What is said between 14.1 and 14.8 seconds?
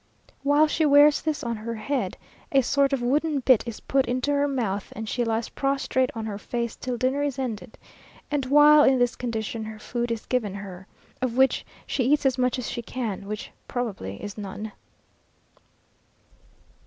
is none.